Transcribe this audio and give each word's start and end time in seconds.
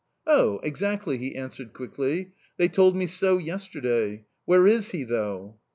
"Oh, 0.25 0.59
exactly!" 0.63 1.19
he 1.19 1.35
answered 1.35 1.73
quickly. 1.73 2.31
"They 2.57 2.67
told 2.69 2.95
me 2.95 3.05
so 3.05 3.37
yesterday. 3.37 4.25
Where 4.45 4.65
is 4.65 4.89
he, 4.89 5.03
though?" 5.03 5.57